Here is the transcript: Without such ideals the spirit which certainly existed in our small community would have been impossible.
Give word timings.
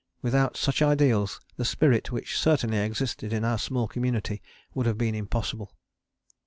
Without 0.23 0.57
such 0.57 0.81
ideals 0.81 1.39
the 1.57 1.63
spirit 1.63 2.11
which 2.11 2.35
certainly 2.39 2.79
existed 2.79 3.31
in 3.31 3.45
our 3.45 3.59
small 3.59 3.87
community 3.87 4.41
would 4.73 4.87
have 4.87 4.97
been 4.97 5.13
impossible. 5.13 5.75